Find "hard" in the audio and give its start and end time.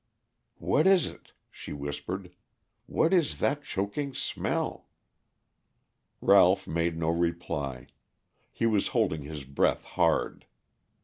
9.85-10.47